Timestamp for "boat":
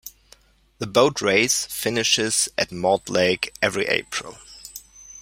0.87-1.21